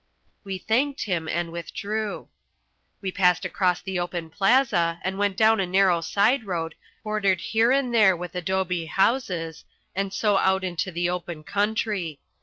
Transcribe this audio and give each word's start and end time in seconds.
We 0.43 0.57
thanked 0.57 1.03
him 1.03 1.27
and 1.27 1.51
withdrew. 1.51 2.27
We 3.01 3.11
passed 3.11 3.45
across 3.45 3.83
the 3.83 3.99
open 3.99 4.31
plaza, 4.31 4.99
and 5.03 5.19
went 5.19 5.37
down 5.37 5.59
a 5.59 5.67
narrow 5.67 6.01
side 6.01 6.43
road, 6.43 6.73
bordered 7.03 7.39
here 7.41 7.71
and 7.71 7.93
there 7.93 8.17
with 8.17 8.33
adobe 8.33 8.87
houses, 8.87 9.63
and 9.93 10.11
so 10.11 10.37
out 10.37 10.63
into 10.63 10.91
the 10.91 11.07
open 11.11 11.43
country. 11.43 12.19